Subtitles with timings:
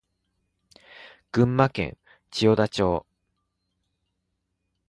[1.31, 1.95] 群馬県
[2.31, 3.05] 千代田町